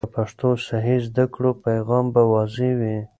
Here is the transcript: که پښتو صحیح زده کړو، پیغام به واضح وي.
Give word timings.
که 0.07 0.11
پښتو 0.17 0.49
صحیح 0.67 0.99
زده 1.07 1.25
کړو، 1.33 1.51
پیغام 1.65 2.05
به 2.13 2.21
واضح 2.33 2.69
وي. 2.79 2.97